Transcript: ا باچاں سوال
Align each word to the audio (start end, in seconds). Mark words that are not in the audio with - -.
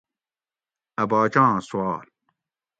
ا 1.01 1.03
باچاں 1.09 1.51
سوال 1.67 2.05